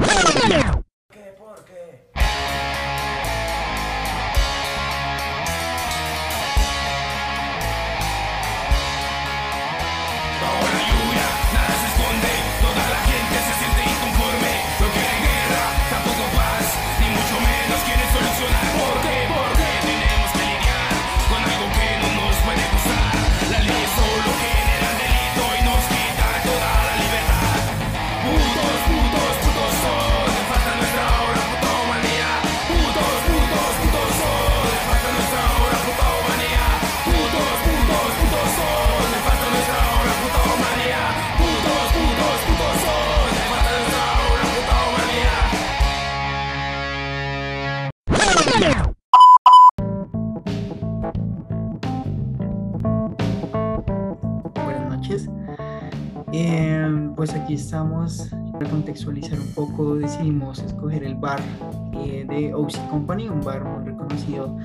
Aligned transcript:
Now. 0.00 0.79
Pues 57.20 57.34
aquí 57.34 57.52
estamos 57.52 58.30
para 58.50 58.70
contextualizar 58.70 59.38
un 59.38 59.52
poco, 59.52 59.96
decidimos 59.96 60.58
escoger 60.60 61.04
el 61.04 61.16
bar 61.16 61.38
eh, 61.92 62.24
de 62.26 62.54
OC 62.54 62.88
Company, 62.88 63.28
un 63.28 63.42
bar 63.42 63.62
muy 63.62 63.90
reconocido 63.90 64.56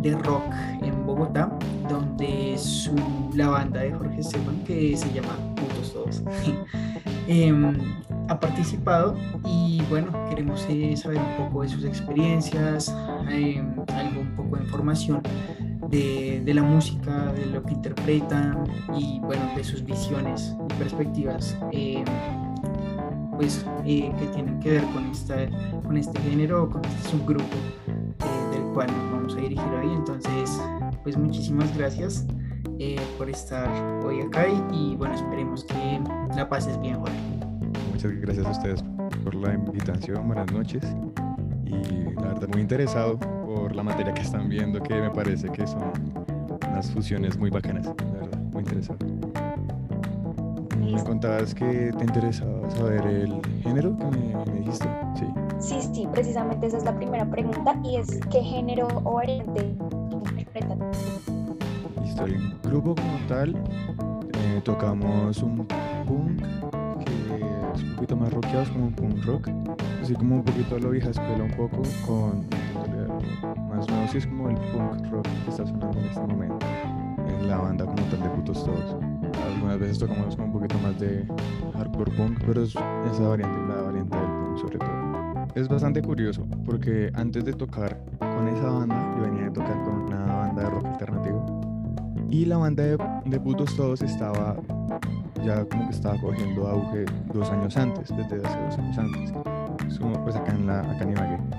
de 0.00 0.12
rock 0.12 0.44
en 0.80 1.04
Bogotá, 1.04 1.50
donde 1.88 2.56
la 3.34 3.48
banda 3.48 3.80
de 3.80 3.90
Jorge 3.90 4.20
Esteban, 4.20 4.62
que 4.64 4.96
se 4.96 5.12
llama 5.12 5.30
Putos 5.56 5.92
Todos, 5.92 6.22
em, 7.26 7.76
ha 8.28 8.38
participado. 8.38 9.16
Y 9.44 9.82
bueno, 9.90 10.12
queremos 10.28 10.64
eh, 10.68 10.96
saber 10.96 11.18
un 11.18 11.46
poco 11.46 11.62
de 11.62 11.68
sus 11.68 11.84
experiencias, 11.84 12.94
em, 13.28 13.74
algo, 13.92 14.20
un 14.20 14.36
poco 14.36 14.56
de 14.56 14.62
información 14.62 15.20
de, 15.88 16.52
la 16.54 16.62
música, 16.62 17.32
de 17.32 17.46
lo 17.46 17.64
que 17.64 17.74
interpretan 17.74 18.62
y 18.96 19.18
bueno, 19.18 19.42
de 19.56 19.64
sus 19.64 19.84
visiones 19.84 20.54
perspectivas 20.78 21.56
eh, 21.72 22.04
pues 23.36 23.64
eh, 23.84 24.12
que 24.18 24.26
tienen 24.26 24.58
que 24.60 24.72
ver 24.72 24.84
con, 24.86 25.06
esta, 25.06 25.36
con 25.84 25.96
este 25.96 26.18
género, 26.20 26.68
con 26.68 26.84
este 26.84 27.10
subgrupo 27.10 27.44
eh, 27.44 28.56
del 28.56 28.62
cual 28.72 28.88
nos 28.88 29.12
vamos 29.12 29.34
a 29.34 29.40
dirigir 29.40 29.64
hoy. 29.64 29.92
Entonces, 29.92 30.60
pues 31.02 31.16
muchísimas 31.16 31.76
gracias 31.76 32.26
por 33.16 33.28
estar 33.28 33.68
hoy 34.04 34.20
acá 34.20 34.46
y, 34.72 34.94
bueno, 34.96 35.14
esperemos 35.14 35.64
que 35.64 36.00
la 36.36 36.48
pases 36.48 36.80
bien, 36.80 36.96
Jorge. 36.96 37.14
Muchas 37.92 38.12
gracias 38.12 38.46
a 38.46 38.50
ustedes 38.50 38.84
por 39.24 39.34
la 39.34 39.54
invitación, 39.54 40.26
buenas 40.26 40.52
noches 40.52 40.84
y 41.64 42.14
la 42.14 42.28
verdad 42.28 42.48
muy 42.48 42.62
interesado 42.62 43.18
por 43.18 43.74
la 43.74 43.82
materia 43.82 44.14
que 44.14 44.22
están 44.22 44.48
viendo, 44.48 44.80
que 44.80 44.94
me 44.94 45.10
parece 45.10 45.48
que 45.48 45.66
son 45.66 45.92
unas 46.70 46.90
fusiones 46.92 47.36
muy 47.36 47.50
bacanas, 47.50 47.86
la 47.86 48.20
verdad, 48.20 48.38
muy 48.52 48.62
interesante. 48.62 49.27
Me 50.92 51.04
contabas 51.04 51.54
que 51.54 51.92
te 51.96 52.04
interesaba 52.04 52.70
saber 52.70 53.06
el 53.06 53.40
género 53.62 53.96
que 53.96 54.04
me, 54.04 54.60
dijiste, 54.60 54.88
sí. 55.14 55.26
Sí, 55.58 55.88
sí, 55.92 56.08
precisamente 56.10 56.66
esa 56.66 56.78
es 56.78 56.84
la 56.84 56.96
primera 56.96 57.28
pregunta 57.30 57.78
y 57.84 57.96
es 57.96 58.20
¿qué 58.30 58.42
género 58.42 58.88
o 59.04 59.14
variante 59.14 59.76
interpretan? 60.10 60.78
Listo, 62.02 62.24
el 62.24 62.54
grupo 62.62 62.94
como 62.94 63.18
tal 63.28 63.54
eh, 63.54 64.60
tocamos 64.64 65.42
un 65.42 65.66
punk 66.06 66.40
que 67.04 67.44
es 67.74 67.82
un 67.82 67.94
poquito 67.96 68.16
más 68.16 68.32
rockeado, 68.32 68.62
es 68.62 68.70
como 68.70 68.86
un 68.86 68.94
punk 68.94 69.24
rock, 69.26 69.48
así 70.02 70.14
como 70.14 70.36
un 70.36 70.44
poquito 70.44 70.76
a 70.76 70.78
la 70.78 70.88
vieja 70.88 71.10
escuela 71.10 71.44
un 71.44 71.52
poco 71.52 71.82
con 72.06 72.46
más 73.68 73.88
nuevo, 73.88 74.08
sí 74.10 74.18
es 74.18 74.26
como 74.26 74.48
el 74.48 74.56
punk 74.56 75.10
rock 75.10 75.28
que 75.44 75.50
está 75.50 75.66
sonando 75.66 75.98
en 75.98 76.04
este 76.06 76.20
momento 76.20 76.66
en 77.28 77.48
la 77.48 77.58
banda 77.58 77.84
como 77.84 78.02
tal 78.04 78.22
de 78.22 78.28
putos 78.30 78.64
todos. 78.64 79.17
Algunas 79.48 79.78
veces 79.78 79.98
tocamos 79.98 80.36
un 80.36 80.52
poquito 80.52 80.78
más 80.78 80.98
de 81.00 81.26
hardcore 81.74 82.12
punk, 82.16 82.38
pero 82.46 82.62
es 82.62 82.70
esa 82.70 83.28
variante, 83.28 83.58
la 83.68 83.82
variante 83.82 84.16
del 84.16 84.26
punk 84.26 84.58
sobre 84.58 84.78
todo. 84.78 85.48
Es 85.54 85.68
bastante 85.68 86.02
curioso 86.02 86.46
porque 86.64 87.10
antes 87.14 87.44
de 87.44 87.52
tocar 87.52 87.98
con 88.18 88.48
esa 88.48 88.70
banda, 88.70 89.14
yo 89.16 89.22
venía 89.22 89.44
de 89.44 89.50
tocar 89.50 89.82
con 89.84 90.02
una 90.02 90.24
banda 90.26 90.62
de 90.62 90.70
rock 90.70 90.84
alternativo 90.86 91.60
y 92.30 92.44
la 92.44 92.58
banda 92.58 92.82
de, 92.82 92.98
de 93.24 93.40
putos 93.40 93.74
todos 93.74 94.02
estaba 94.02 94.56
ya 95.44 95.64
como 95.64 95.88
que 95.88 95.94
estaba 95.94 96.20
cogiendo 96.20 96.68
auge 96.68 97.04
dos 97.32 97.50
años 97.50 97.76
antes, 97.76 98.08
desde 98.08 98.46
hace 98.46 98.60
dos 98.60 98.78
años 98.78 98.98
antes, 98.98 99.32
pues 100.24 100.36
acá 100.36 100.52
en, 100.52 100.66
la, 100.66 100.80
acá 100.80 101.04
en 101.04 101.57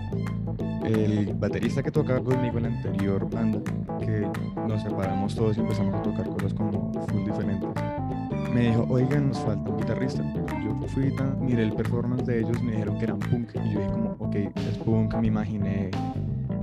el 0.85 1.33
baterista 1.35 1.83
que 1.83 1.91
tocaba 1.91 2.21
conmigo 2.21 2.57
en 2.57 2.63
la 2.63 2.69
anterior 2.69 3.29
banda, 3.29 3.59
que 3.99 4.27
nos 4.67 4.81
separamos 4.81 5.35
todos 5.35 5.57
y 5.57 5.61
empezamos 5.61 5.95
a 5.95 6.01
tocar 6.01 6.29
cosas 6.29 6.53
como 6.53 6.91
full 7.07 7.25
diferentes, 7.25 7.69
me 8.53 8.61
dijo, 8.61 8.87
oigan, 8.89 9.29
nos 9.29 9.39
falta 9.39 9.69
un 9.69 9.77
guitarrista. 9.77 10.23
Yo 10.63 10.87
fui, 10.87 11.13
miré 11.39 11.63
el 11.63 11.73
performance 11.73 12.25
de 12.25 12.39
ellos, 12.39 12.61
me 12.63 12.71
dijeron 12.71 12.97
que 12.97 13.03
eran 13.03 13.19
punk, 13.19 13.49
y 13.55 13.73
yo 13.73 13.79
dije 13.79 13.91
como, 13.91 14.15
ok, 14.19 14.35
es 14.35 14.77
punk, 14.83 15.15
me 15.15 15.27
imaginé 15.27 15.91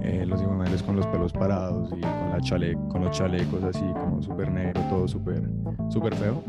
eh, 0.03 0.25
los 0.27 0.41
madres 0.47 0.83
con 0.83 0.97
los 0.97 1.07
pelos 1.09 1.33
parados 1.33 1.91
y 1.97 2.01
con, 2.01 2.31
la 2.31 2.41
chale 2.41 2.79
con 2.89 3.03
los 3.03 3.17
chalecos 3.17 3.63
así, 3.65 3.85
como 3.93 4.23
súper 4.23 4.51
negro, 4.51 4.81
todo 4.89 5.09
súper 5.09 5.43
super 5.89 6.15
feo. 6.15 6.43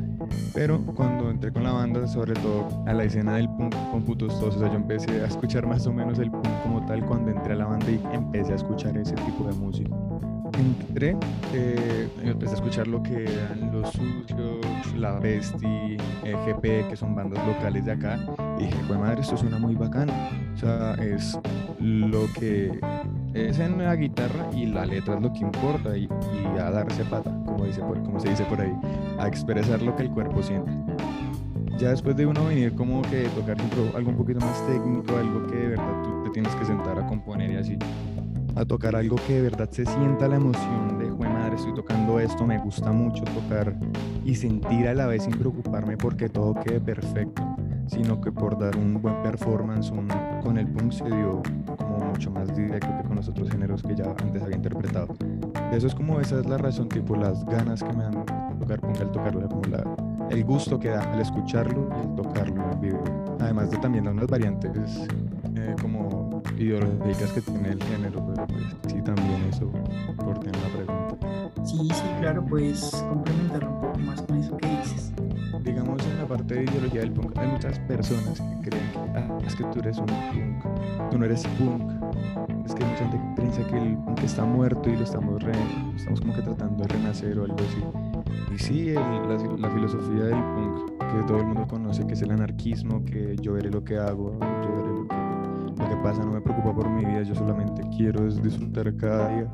Pero 0.54 0.80
cuando 0.96 1.30
entré 1.30 1.52
con 1.52 1.64
la 1.64 1.72
banda, 1.72 2.08
sobre 2.08 2.34
todo 2.34 2.68
a 2.86 2.94
la 2.94 3.04
escena 3.04 3.36
del 3.36 3.50
punk 3.50 3.74
con 3.92 4.04
putos 4.04 4.40
todos, 4.40 4.58
o 4.58 4.60
sea, 4.60 4.70
yo 4.70 4.76
empecé 4.76 5.22
a 5.24 5.28
escuchar 5.28 5.66
más 5.66 5.88
o 5.88 5.94
menos 5.94 6.20
el 6.20 6.30
como 6.78 6.86
tal 6.86 7.06
cuando 7.06 7.32
entré 7.32 7.54
a 7.54 7.56
la 7.56 7.66
banda 7.66 7.90
y 7.90 8.00
empecé 8.14 8.54
a 8.54 8.56
escuchar 8.56 8.96
ese 8.98 9.16
tipo 9.16 9.46
de 9.46 9.54
música. 9.54 9.90
Entré, 10.60 11.18
eh, 11.54 12.08
empecé 12.22 12.52
a 12.52 12.56
escuchar 12.56 12.88
lo 12.88 13.02
que 13.02 13.24
eran 13.24 13.72
Los 13.72 13.92
Sucios, 13.92 14.96
La 14.96 15.20
Besti, 15.20 15.98
GP, 16.24 16.88
que 16.88 16.96
son 16.96 17.16
bandas 17.16 17.46
locales 17.48 17.86
de 17.86 17.94
acá, 17.94 18.20
y 18.60 18.66
dije, 18.66 18.78
pues 18.88 19.00
madre, 19.00 19.22
esto 19.22 19.38
suena 19.38 19.58
muy 19.58 19.76
bacano. 19.76 20.14
O 20.54 20.58
sea, 20.58 20.94
es 20.96 21.40
lo 21.80 22.32
que 22.34 22.80
es 23.34 23.60
en 23.60 23.80
la 23.80 23.96
guitarra 23.96 24.48
y 24.54 24.68
la 24.68 24.86
letra 24.86 25.16
es 25.16 25.22
lo 25.22 25.34
que 25.34 25.40
importa 25.40 25.98
y, 25.98 26.08
a 26.60 26.70
darse 26.70 27.04
pata, 27.06 27.32
como, 27.46 27.66
dice 27.66 27.82
como 27.82 28.20
se 28.20 28.30
dice 28.30 28.44
por 28.46 28.62
ahí, 28.62 28.74
a 29.18 29.28
expresar 29.28 29.82
lo 29.82 29.96
que 29.96 30.04
el 30.04 30.12
cuerpo 30.12 30.44
siente. 30.44 30.72
Ya 31.78 31.92
después 31.92 32.16
de 32.16 32.26
uno 32.26 32.46
venir 32.46 32.74
como 32.74 33.04
que 33.04 33.30
tocar 33.36 33.56
algo 33.96 34.10
un 34.10 34.18
poquito 34.18 34.40
más 34.40 34.66
técnico, 34.66 35.16
algo 35.16 35.46
que 35.46 35.56
de 35.56 35.68
verdad 35.68 36.04
tú 36.04 36.24
te 36.24 36.32
tienes 36.32 36.56
que 36.56 36.66
sentar 36.66 36.98
a 36.98 37.06
componer 37.06 37.52
y 37.52 37.56
así, 37.56 37.78
a 38.56 38.66
tocar 38.66 38.96
algo 38.96 39.16
que 39.28 39.36
de 39.36 39.42
verdad 39.44 39.70
se 39.70 39.86
sienta 39.86 40.28
la 40.28 40.38
emoción 40.38 40.98
de, 40.98 41.08
jue 41.08 41.30
madre, 41.30 41.56
estoy 41.56 41.76
tocando 41.76 42.20
esto, 42.20 42.48
me 42.48 42.58
gusta 42.58 42.92
mucho 42.92 43.24
tocar 43.26 43.76
y 44.26 44.34
sentir 44.34 44.88
a 44.88 44.96
la 44.96 45.06
vez 45.06 45.26
sin 45.26 45.38
preocuparme 45.38 45.98
porque 45.98 46.30
todo 46.30 46.56
quede 46.56 46.82
perfecto, 46.82 47.44
sino 47.86 48.20
que 48.22 48.32
por 48.32 48.58
dar 48.58 48.76
un 48.76 49.00
buen 49.00 49.22
performance 49.22 49.94
con 50.44 50.58
el 50.58 50.68
punk 50.68 50.92
se 50.92 51.06
dio 51.06 51.44
como 51.78 52.00
mucho 52.06 52.32
más 52.32 52.56
directo 52.56 52.88
que 52.98 53.08
con 53.08 53.18
los 53.18 53.28
otros 53.28 53.52
géneros 53.52 53.84
que 53.84 53.96
ya 53.96 54.16
antes 54.20 54.42
había 54.42 54.56
interpretado. 54.56 55.10
Eso 55.72 55.86
es 55.86 55.94
como 55.94 56.20
esa 56.20 56.40
es 56.40 56.48
la 56.48 56.58
razón, 56.58 56.90
tipo 56.90 57.16
las 57.16 57.46
ganas 57.46 57.84
que 57.84 57.94
me 57.94 58.04
dan 58.04 58.26
tocar 58.60 58.82
punk 58.82 59.00
al 59.00 59.12
tocarlo, 59.12 59.48
como 59.48 59.62
la, 59.66 59.84
el 60.30 60.44
gusto 60.44 60.80
que 60.80 60.90
da 60.90 61.02
al 61.14 61.22
escucharlo 61.22 61.90
y 61.90 62.08
al 62.08 62.16
tocarlo 62.16 62.72
en 62.72 62.82
vivo. 62.82 63.04
Además 63.40 63.72
de 63.72 63.78
también 63.78 64.08
unas 64.08 64.28
variantes 64.28 65.08
eh, 65.56 65.76
como 65.82 66.42
ideológicas 66.58 67.32
que 67.32 67.42
tiene 67.42 67.70
el 67.70 67.84
género, 67.84 68.26
pero 68.28 68.48
pues 68.48 68.64
sí 68.88 69.02
también 69.02 69.44
eso 69.50 69.70
por 70.18 70.40
tener 70.40 70.56
la 70.62 70.70
pregunta. 70.70 71.18
Sí, 71.64 71.78
sí, 71.94 72.04
claro, 72.20 72.46
puedes 72.46 72.92
complementar 73.10 73.68
un 73.68 73.82
poco 73.82 73.98
más 74.00 74.22
con 74.22 74.38
eso 74.38 74.58
que 74.58 74.68
dices. 74.68 75.14
Digamos 75.64 76.06
en 76.06 76.18
la 76.20 76.28
parte 76.28 76.56
de 76.56 76.64
ideología 76.64 77.02
del 77.02 77.12
punk, 77.12 77.38
hay 77.38 77.48
muchas 77.48 77.80
personas 77.80 78.40
que 78.40 78.70
creen 78.70 78.92
que 78.92 79.00
ah, 79.20 79.38
es 79.46 79.56
que 79.56 79.64
tú 79.66 79.80
eres 79.80 79.98
un 79.98 80.06
punk, 80.06 81.10
tú 81.12 81.18
no 81.18 81.26
eres 81.26 81.44
punk. 81.58 82.47
Es 82.78 82.84
que 82.84 82.86
mucha 82.86 83.10
gente 83.10 83.20
piensa 83.36 83.68
que 83.68 83.78
el 83.78 83.98
punk 83.98 84.24
está 84.24 84.46
muerto 84.46 84.88
y 84.88 84.96
lo 84.96 85.04
estamos, 85.04 85.42
re, 85.42 85.52
estamos 85.96 86.22
como 86.22 86.36
que 86.36 86.44
tratando 86.44 86.84
de 86.84 86.88
renacer 86.90 87.40
o 87.40 87.46
algo 87.46 87.58
así. 87.58 88.54
Y 88.54 88.60
sí, 88.60 88.94
la, 88.94 89.02
la 89.58 89.70
filosofía 89.72 90.26
del 90.26 90.44
punk 90.44 91.00
que 91.00 91.24
todo 91.26 91.40
el 91.40 91.46
mundo 91.46 91.66
conoce, 91.68 92.06
que 92.06 92.14
es 92.14 92.22
el 92.22 92.30
anarquismo, 92.30 93.04
que 93.04 93.36
yo 93.42 93.54
veré 93.54 93.72
lo 93.72 93.84
que 93.84 93.98
hago, 93.98 94.32
yo 94.32 94.76
veré 94.76 94.90
lo 94.90 95.08
que 95.08 95.16
lo 95.82 95.90
que 95.90 95.96
pasa 96.04 96.24
no 96.24 96.32
me 96.32 96.42
preocupa 96.42 96.74
por 96.74 96.90
mi 96.90 97.04
vida, 97.04 97.24
yo 97.24 97.34
solamente 97.34 97.82
quiero 97.96 98.24
disfrutar 98.30 98.96
cada 98.96 99.30
día, 99.30 99.48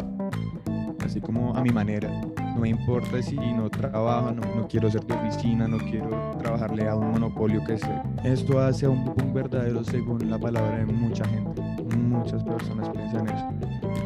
así 1.05 1.21
como 1.21 1.55
a 1.55 1.61
mi 1.61 1.69
manera. 1.69 2.09
no 2.55 2.59
me 2.59 2.69
importa 2.69 3.21
si 3.21 3.37
no 3.37 3.69
trabajo, 3.69 4.31
no, 4.31 4.41
no 4.55 4.67
quiero 4.67 4.91
ser 4.91 5.05
de 5.05 5.13
oficina, 5.13 5.67
no 5.67 5.77
quiero 5.77 6.09
trabajarle 6.39 6.89
a 6.89 6.95
un 6.95 7.11
monopolio 7.11 7.63
que 7.63 7.77
sé. 7.77 8.01
Esto 8.25 8.59
hace 8.59 8.85
a 8.85 8.89
un 8.89 9.05
punk 9.05 9.33
verdadero 9.33 9.81
según 9.83 10.29
la 10.29 10.37
palabra 10.37 10.77
de 10.77 10.85
mucha 10.85 11.25
gente. 11.25 11.72
Muchas 12.23 12.43
personas 12.43 12.89
piensan 12.89 13.27
eso. 13.27 13.49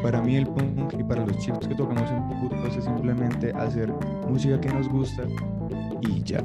Para 0.02 0.20
mí 0.20 0.34
el 0.34 0.46
punk 0.46 0.92
y 0.98 1.04
para 1.04 1.24
los 1.24 1.38
chicos 1.38 1.68
que 1.68 1.74
tocamos 1.76 2.10
en 2.10 2.28
punk 2.28 2.52
es 2.66 2.84
simplemente 2.84 3.52
hacer 3.52 3.94
música 4.28 4.60
que 4.60 4.68
nos 4.70 4.88
gusta 4.88 5.22
y 6.00 6.20
ya. 6.24 6.42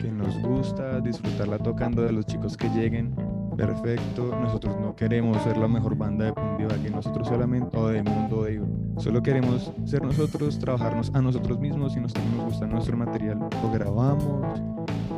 Que 0.00 0.10
nos 0.10 0.36
gusta, 0.42 1.00
disfrutarla 1.00 1.58
tocando 1.58 2.02
de 2.02 2.12
los 2.12 2.26
chicos 2.26 2.56
que 2.56 2.68
lleguen. 2.70 3.14
Perfecto, 3.56 4.36
nosotros 4.40 4.76
no 4.80 4.94
queremos 4.96 5.40
ser 5.44 5.56
la 5.56 5.68
mejor 5.68 5.96
banda 5.96 6.26
de 6.26 6.32
punk 6.32 6.60
de 6.60 6.82
que 6.82 6.90
nosotros 6.90 7.28
solamente, 7.28 7.76
o 7.78 7.86
de 7.86 8.02
mundo 8.02 8.42
de 8.42 8.60
Solo 8.98 9.22
queremos 9.22 9.72
ser 9.84 10.02
nosotros, 10.02 10.58
trabajarnos 10.58 11.12
a 11.14 11.22
nosotros 11.22 11.60
mismos 11.60 11.96
y 11.96 12.00
nos 12.00 12.12
gusta 12.44 12.66
nuestro 12.66 12.96
material, 12.96 13.38
lo 13.38 13.70
grabamos 13.70 14.60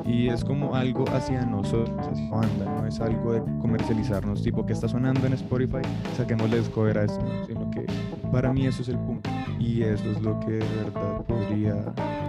y 0.08 0.28
es 0.28 0.42
como 0.42 0.74
algo 0.74 1.04
hacia 1.10 1.44
nosotros, 1.44 2.06
hacia 2.06 2.30
banda, 2.30 2.64
no 2.64 2.86
es 2.86 2.98
algo 3.00 3.34
de 3.34 3.42
comercializarnos, 3.60 4.42
tipo 4.42 4.64
que 4.64 4.72
está 4.72 4.88
sonando 4.88 5.26
en 5.26 5.34
Spotify, 5.34 5.82
saquémosle 6.16 6.62
cover 6.74 6.98
a 6.98 7.04
esto, 7.04 7.24
sino 7.46 7.70
que 7.70 7.86
para 8.32 8.52
mí 8.52 8.66
eso 8.66 8.82
es 8.82 8.88
el 8.88 8.98
punto 8.98 9.28
y 9.58 9.82
eso 9.82 10.10
es 10.10 10.20
lo 10.22 10.40
que 10.40 10.52
de 10.52 10.76
verdad 10.76 11.22
podría 11.26 11.74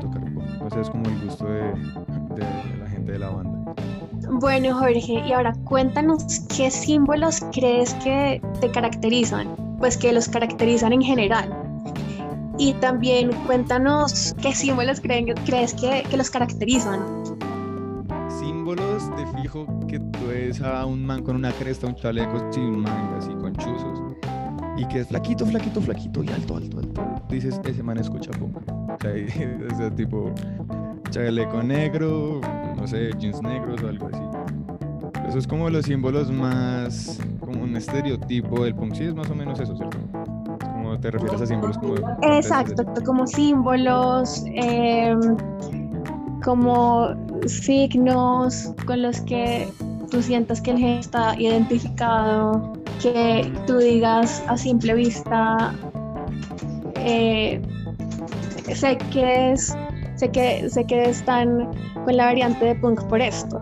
tocar 0.02 0.22
punk. 0.34 0.62
O 0.62 0.80
es 0.80 0.90
como 0.90 1.06
el 1.10 1.20
gusto 1.26 1.46
de, 1.46 1.62
de 2.36 2.78
la 2.80 2.90
gente 2.90 3.14
de 3.14 3.20
la 3.20 3.30
banda. 3.30 3.74
Bueno, 4.32 4.78
Jorge, 4.78 5.24
y 5.28 5.32
ahora 5.32 5.54
cuéntanos 5.64 6.42
qué 6.56 6.70
símbolos 6.70 7.42
crees 7.54 7.94
que 7.96 8.42
te 8.60 8.70
caracterizan, 8.70 9.48
pues 9.80 9.98
que 9.98 10.12
los 10.12 10.28
caracterizan 10.28 10.94
en 10.94 11.02
general. 11.02 11.56
Y 12.58 12.74
también 12.74 13.32
cuéntanos 13.48 14.36
qué 14.42 14.54
símbolos 14.54 15.00
creen, 15.00 15.34
crees 15.46 15.74
que, 15.74 16.04
que 16.10 16.18
los 16.18 16.30
caracterizan. 16.30 17.19
Que 19.88 20.00
tú 20.00 20.20
ves 20.28 20.62
a 20.62 20.86
un 20.86 21.04
man 21.04 21.24
con 21.24 21.36
una 21.36 21.52
cresta, 21.52 21.88
un 21.88 21.96
chaleco 21.96 22.40
sin 22.52 22.82
mangas 22.82 23.28
y 23.28 23.36
con 23.36 23.56
chuzos. 23.56 24.00
Y 24.78 24.86
que 24.88 25.00
es 25.00 25.08
flaquito, 25.08 25.46
flaquito, 25.46 25.82
flaquito 25.82 26.24
y 26.24 26.30
alto, 26.30 26.58
alto, 26.58 26.80
alto. 26.80 27.04
Dices, 27.30 27.60
ese 27.66 27.82
man 27.82 27.98
escucha 27.98 28.32
punk. 28.32 28.58
O 28.68 28.98
sea, 29.02 29.16
ese 29.16 29.92
tipo 29.96 30.32
chaleco 31.10 31.64
negro, 31.64 32.40
no 32.78 32.88
sé, 32.88 33.10
jeans 33.18 33.42
negros 33.42 33.82
o 33.82 33.88
algo 33.88 34.08
así. 34.08 34.22
Eso 35.28 35.40
es 35.40 35.48
como 35.48 35.70
los 35.70 35.86
símbolos 35.86 36.32
más, 36.32 37.20
como 37.40 37.64
un 37.64 37.76
estereotipo 37.76 38.64
del 38.64 38.76
punk, 38.76 38.94
sí 38.94 39.06
es 39.06 39.16
más 39.16 39.30
o 39.30 39.36
menos 39.36 39.60
eso, 39.60 39.76
¿cierto? 39.76 39.98
Como 40.60 41.00
te 41.00 41.12
refieres 41.12 41.42
a 41.42 41.46
símbolos 41.46 41.78
como... 41.78 41.96
Exacto, 42.22 42.84
como 43.06 43.28
símbolos, 43.28 44.44
em, 44.48 45.38
como 46.44 47.16
signos 47.48 48.74
con 48.86 49.02
los 49.02 49.22
que 49.22 49.68
tú 50.12 50.22
sientas 50.22 50.62
que 50.62 50.72
el 50.72 50.78
gen 50.78 51.00
está 51.00 51.40
identificado, 51.40 52.74
que 53.02 53.52
tú 53.68 53.78
digas 53.78 54.44
a 54.48 54.58
simple 54.58 54.96
vista, 54.96 55.74
eh, 56.96 57.62
sé 58.74 58.98
que 59.12 59.52
es 59.52 59.76
sé 60.20 60.30
que, 60.30 60.70
sé 60.70 60.86
que 60.86 61.10
están 61.10 61.70
con 62.04 62.18
la 62.18 62.26
variante 62.26 62.66
de 62.66 62.76
punk 62.76 63.02
por 63.06 63.22
esto. 63.22 63.58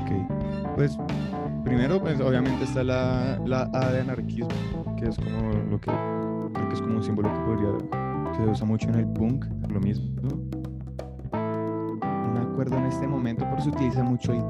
Ok, 0.00 0.76
pues 0.76 0.96
primero, 1.64 2.00
pues 2.00 2.20
obviamente 2.20 2.64
está 2.64 2.84
la, 2.84 3.40
la 3.44 3.68
A 3.74 3.90
de 3.90 4.00
anarquismo, 4.00 4.48
que 4.96 5.08
es 5.08 5.16
como 5.16 5.52
lo 5.70 5.80
que 5.80 5.90
creo 6.54 6.68
que 6.68 6.74
es 6.74 6.80
como 6.80 6.96
un 6.96 7.02
símbolo 7.02 7.32
que 7.32 7.40
podría, 7.40 8.36
se 8.36 8.50
usa 8.50 8.66
mucho 8.66 8.88
en 8.88 8.94
el 8.94 9.06
punk, 9.08 9.46
lo 9.68 9.80
mismo. 9.80 10.06
Acuerdo 12.58 12.78
en 12.78 12.86
este 12.86 13.06
momento, 13.06 13.46
pero 13.48 13.62
se 13.62 13.68
utiliza 13.68 14.02
mucho 14.02 14.32
el 14.32 14.42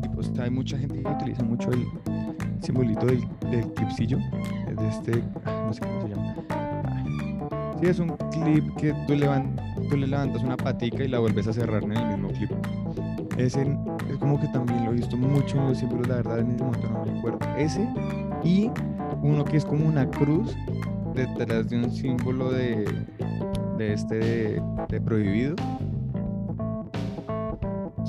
tipo, 0.00 0.42
hay 0.42 0.48
mucha 0.48 0.78
gente 0.78 1.02
que 1.02 1.06
utiliza 1.06 1.44
mucho 1.44 1.70
el 1.70 1.86
simbolito 2.62 3.04
del, 3.04 3.28
del 3.50 3.70
clipsillo, 3.74 4.16
de 4.16 4.88
este, 4.88 5.22
llama, 6.08 6.34
es 7.82 7.98
un 7.98 8.16
clip 8.30 8.74
que 8.76 8.94
tú, 9.06 9.14
tú 9.90 9.96
le 9.98 10.06
levantas 10.06 10.42
una 10.42 10.56
patica 10.56 11.04
y 11.04 11.08
la 11.08 11.18
vuelves 11.18 11.46
a 11.46 11.52
cerrar 11.52 11.84
en 11.84 11.92
el 11.92 12.06
mismo 12.16 12.28
clip. 12.30 12.50
Ese 13.36 13.60
es 14.08 14.16
como 14.16 14.40
que 14.40 14.48
también 14.48 14.86
lo 14.86 14.92
he 14.92 14.94
visto 14.94 15.18
mucho 15.18 15.58
en 15.58 15.68
los 15.68 15.76
símbolos, 15.76 16.08
la 16.08 16.16
verdad 16.16 16.38
en 16.38 16.52
este 16.52 16.64
momento 16.64 16.88
no 16.88 17.04
me 17.04 17.18
acuerdo. 17.18 17.38
Ese 17.58 17.86
y 18.42 18.70
uno 19.20 19.44
que 19.44 19.58
es 19.58 19.66
como 19.66 19.86
una 19.86 20.08
cruz 20.08 20.56
detrás 21.14 21.68
de 21.68 21.84
un 21.84 21.90
símbolo 21.90 22.50
de, 22.50 22.86
de 23.76 23.92
este 23.92 24.62
de, 24.88 25.00
prohibido. 25.02 25.54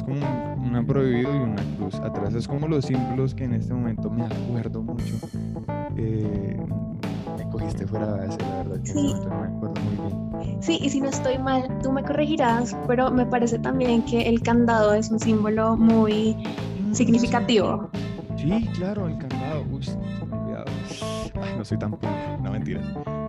Es 0.07 0.19
como 0.19 0.67
una 0.67 0.85
prohibido 0.85 1.33
y 1.33 1.39
una 1.39 1.63
cruz 1.77 1.95
atrás. 1.95 2.33
Es 2.33 2.47
como 2.47 2.67
los 2.67 2.85
símbolos 2.85 3.33
que 3.33 3.45
en 3.45 3.53
este 3.53 3.73
momento 3.73 4.09
me 4.09 4.25
acuerdo 4.25 4.81
mucho. 4.81 5.15
Eh, 5.95 6.59
cogiste 7.51 7.87
fuera 7.87 8.13
de 8.13 8.27
base, 8.27 8.37
la 8.41 8.57
verdad. 8.57 8.79
sí. 8.83 9.13
No 9.13 9.39
me 9.39 9.47
acuerdo 9.47 9.73
muy 9.81 10.07
bien. 10.07 10.61
Sí, 10.61 10.79
y 10.81 10.89
si 10.89 10.99
no 10.99 11.09
estoy 11.09 11.37
mal, 11.37 11.67
tú 11.81 11.91
me 11.91 12.03
corregirás, 12.03 12.75
pero 12.87 13.11
me 13.11 13.25
parece 13.25 13.59
también 13.59 14.03
que 14.03 14.21
el 14.23 14.41
candado 14.41 14.93
es 14.93 15.09
un 15.09 15.19
símbolo 15.19 15.77
muy 15.77 16.35
mm, 16.35 16.93
significativo. 16.93 17.89
Sí, 18.35 18.67
claro, 18.73 19.07
el 19.07 19.17
candado. 19.17 19.63
Uy. 19.71 19.85
Ay, 21.41 21.57
no 21.57 21.65
soy 21.65 21.77
tan 21.77 21.91
punk, 21.91 22.11
no 22.41 22.51
mentira. 22.51 22.81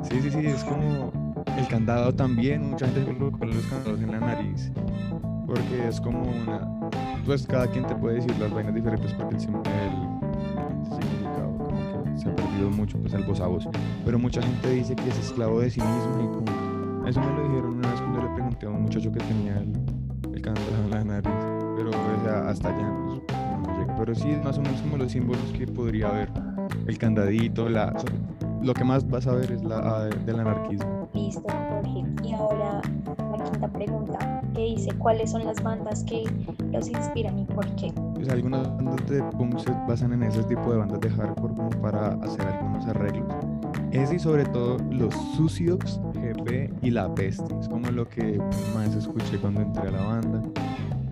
Sí, 0.02 0.20
sí, 0.20 0.30
sí, 0.30 0.46
es 0.46 0.64
como 0.64 1.12
el 1.56 1.66
candado 1.68 2.12
también. 2.12 2.70
Mucha 2.70 2.86
gente 2.88 3.14
coloca 3.14 3.46
los 3.46 3.66
candados 3.66 4.00
en 4.00 4.10
la 4.10 4.20
nariz 4.20 4.72
porque 5.54 5.88
es 5.88 6.00
como 6.00 6.22
una. 6.22 6.68
Pues 7.24 7.46
cada 7.46 7.66
quien 7.66 7.86
te 7.86 7.94
puede 7.94 8.16
decir 8.16 8.36
las 8.38 8.52
vainas 8.52 8.74
diferentes 8.74 9.12
porque 9.14 9.36
el, 9.36 9.40
el 9.40 9.54
se 12.18 12.28
ha 12.28 12.36
perdido 12.36 12.70
mucho 12.70 12.98
pues 12.98 13.14
al 13.14 13.24
voz 13.24 13.40
a 13.40 13.46
voz. 13.46 13.68
Pero 14.04 14.18
mucha 14.18 14.42
gente 14.42 14.70
dice 14.70 14.94
que 14.94 15.08
es 15.08 15.18
esclavo 15.18 15.60
de 15.60 15.70
sí 15.70 15.80
mismo 15.80 16.20
y. 16.20 17.08
Eso 17.08 17.20
me 17.20 17.26
lo 17.34 17.42
dijeron 17.48 17.76
una 17.76 17.90
vez 17.90 18.00
cuando 18.00 18.22
le 18.22 18.28
pregunté 18.30 18.66
a 18.66 18.70
un 18.70 18.82
muchacho 18.82 19.12
que 19.12 19.20
tenía 19.20 19.58
el, 19.58 19.72
el 20.34 20.46
en 20.46 20.90
la 20.90 21.04
nariz. 21.04 21.32
Pero 21.76 21.90
hasta 22.48 22.68
allá 22.68 22.92
pues, 23.04 23.20
no 23.66 23.78
llega. 23.78 23.94
Pero 23.96 24.14
sí, 24.14 24.28
más 24.42 24.56
o 24.56 24.62
menos 24.62 24.80
como 24.80 24.96
los 24.96 25.12
símbolos 25.12 25.52
que 25.56 25.66
podría 25.66 26.08
haber. 26.08 26.30
El 26.86 26.96
candadito, 26.98 27.68
la, 27.68 27.94
lo 28.62 28.72
que 28.72 28.84
más 28.84 29.08
vas 29.08 29.26
a 29.26 29.32
ver 29.32 29.52
es 29.52 29.62
la 29.62 30.04
del 30.04 30.40
anarquismo. 30.40 31.10
Listo, 31.12 31.42
Jorge. 31.68 32.04
Y 32.24 32.32
ahora 32.32 32.80
la 33.36 33.44
quinta 33.44 33.68
pregunta, 33.68 34.33
que 34.54 34.62
dice, 34.62 34.92
¿cuáles 34.98 35.30
son 35.30 35.44
las 35.44 35.62
bandas 35.62 36.04
que 36.04 36.24
los 36.72 36.88
inspiran 36.88 37.38
y 37.38 37.44
por 37.44 37.66
qué? 37.76 37.92
Pues 38.14 38.28
algunas 38.28 38.66
bandas 38.76 39.06
de 39.08 39.22
punk 39.22 39.58
se 39.58 39.70
basan 39.86 40.12
en 40.12 40.22
ese 40.22 40.42
tipo 40.44 40.72
de 40.72 40.78
bandas 40.78 41.00
de 41.00 41.10
hardcore 41.10 41.54
como 41.54 41.70
para 41.70 42.14
hacer 42.22 42.46
algunos 42.46 42.86
arreglos. 42.86 43.26
Ese 43.90 44.16
y 44.16 44.18
sobre 44.18 44.44
todo 44.46 44.78
los 44.90 45.14
Sucios, 45.36 46.00
GP 46.14 46.72
y 46.82 46.90
La 46.90 47.14
Peste. 47.14 47.54
Es 47.60 47.68
como 47.68 47.90
lo 47.90 48.08
que 48.08 48.38
más 48.74 48.94
escuché 48.94 49.38
cuando 49.38 49.60
entré 49.60 49.88
a 49.88 49.92
la 49.92 50.02
banda. 50.02 50.42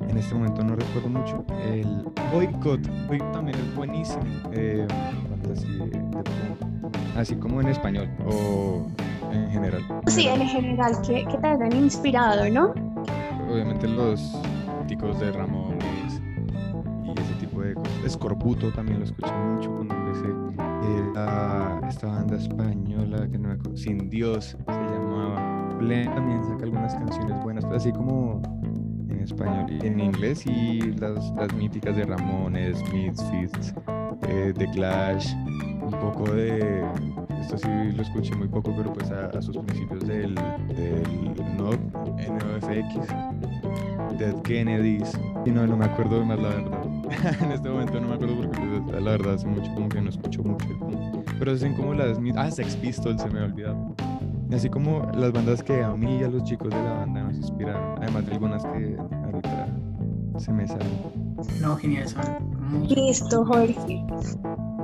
En 0.09 0.17
este 0.17 0.35
momento 0.35 0.65
no 0.65 0.75
recuerdo 0.75 1.09
mucho. 1.09 1.45
El 1.65 1.87
Boycott, 2.33 2.87
Boycott 3.07 3.33
también 3.33 3.59
es 3.59 3.77
buenísimo. 3.77 4.25
Eh, 4.53 4.87
así, 5.53 5.81
así 7.17 7.37
como 7.37 7.61
en 7.61 7.69
español 7.69 8.09
o 8.27 8.87
en 9.33 9.51
general. 9.51 9.83
Sí, 10.09 10.27
en 10.27 10.47
general, 10.49 11.01
que, 11.07 11.25
que 11.25 11.39
te 11.39 11.47
han 11.47 11.73
inspirado, 11.73 12.49
¿no? 12.51 12.92
Obviamente 13.53 13.87
los 13.87 14.33
ticos 14.89 15.21
de 15.21 15.31
Ramones 15.31 16.23
y 17.05 17.21
ese 17.21 17.35
tipo 17.35 17.61
de 17.61 17.75
cosas. 17.75 18.05
Escorbuto 18.05 18.73
también 18.73 19.01
lo 19.01 19.05
escuché 19.05 19.31
mucho 19.31 19.71
cuando 19.71 19.95
empecé. 19.95 20.29
Eh, 20.29 21.13
esta 21.87 22.07
banda 22.07 22.37
española 22.37 23.29
que 23.31 23.39
no 23.39 23.49
me 23.49 23.55
acuerdo, 23.55 23.77
Sin 23.77 24.09
Dios 24.09 24.57
se 24.67 24.73
llamaba. 24.73 25.75
Blen 25.79 26.15
también 26.15 26.43
saca 26.45 26.65
algunas 26.65 26.95
canciones 26.95 27.43
buenas, 27.43 27.65
pero 27.65 27.77
así 27.77 27.93
como 27.93 28.41
en 29.11 29.21
español 29.21 29.67
y 29.71 29.87
en 29.87 30.01
inglés 30.01 30.47
y 30.47 30.81
las, 30.93 31.31
las 31.33 31.53
míticas 31.53 31.95
de 31.95 32.05
Ramones, 32.05 32.79
Misfits, 32.91 33.75
eh, 34.29 34.55
The 34.57 34.71
Clash, 34.71 35.35
un 35.83 35.91
poco 35.91 36.25
de 36.33 36.83
esto 37.43 37.59
sí 37.59 37.97
lo 37.97 38.03
escuché 38.03 38.35
muy 38.37 38.49
poco, 38.49 38.73
pero 38.77 38.93
pues 38.93 39.11
a, 39.11 39.43
sus 39.43 39.59
principios 39.59 40.07
del, 40.07 40.35
del 40.69 41.35
NOFX, 42.17 44.19
Dead 44.19 44.41
Kennedys, 44.43 45.19
y 45.45 45.51
no, 45.51 45.67
no 45.67 45.77
me 45.77 45.85
acuerdo 45.85 46.25
más 46.25 46.39
la 46.39 46.49
verdad. 46.49 46.93
en 47.43 47.53
este 47.53 47.69
momento 47.69 48.01
no 48.01 48.09
me 48.09 48.15
acuerdo 48.15 48.37
porque 48.37 48.61
pues, 48.87 49.03
la 49.03 49.11
verdad 49.13 49.35
hace 49.35 49.47
mucho 49.47 49.73
como 49.75 49.89
que 49.89 50.01
no 50.01 50.09
escucho 50.09 50.43
mucho 50.43 50.67
Pero 51.39 51.53
hacen 51.53 51.75
como 51.75 51.95
las 51.95 52.19
Ah, 52.37 52.51
Sex 52.51 52.77
Pistols 52.77 53.21
se 53.21 53.29
me 53.29 53.41
ha 53.41 53.45
olvidado. 53.45 53.95
Así 54.53 54.69
como 54.69 55.11
las 55.15 55.33
bandas 55.33 55.63
que 55.63 55.83
a 55.83 55.91
mí 55.91 56.19
y 56.19 56.25
a 56.25 56.29
los 56.29 56.45
chicos 56.45 56.71
de 56.71 56.83
la 56.83 56.93
banda 56.93 57.23
nos 57.23 57.37
inspiraron. 57.37 58.03
Además 58.03 58.27
de 58.27 58.33
algunas 58.33 58.63
que 58.65 58.97
ahorita 59.25 59.69
se 60.39 60.53
me 60.53 60.67
salen. 60.67 60.89
No, 61.61 61.77
genial, 61.77 62.09
son 62.09 62.23
Listo, 62.89 63.45
Jorge. 63.45 64.05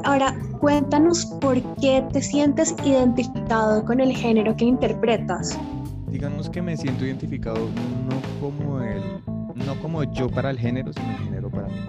Ahora, 0.04 0.34
cuéntanos 0.60 1.26
por 1.40 1.60
qué 1.76 2.04
te 2.12 2.22
sientes 2.22 2.74
identificado 2.84 3.84
con 3.84 4.00
el 4.00 4.12
género 4.12 4.56
que 4.56 4.64
interpretas. 4.64 5.58
Digamos 6.10 6.48
que 6.50 6.62
me 6.62 6.76
siento 6.76 7.04
identificado 7.04 7.58
no 7.58 8.20
como 8.40 8.80
el, 8.80 9.02
no 9.54 9.74
como 9.80 10.04
yo 10.04 10.28
para 10.28 10.50
el 10.50 10.58
género, 10.58 10.92
sino 10.92 11.10
el 11.10 11.18
género 11.24 11.50
para 11.50 11.68
mí. 11.68 11.80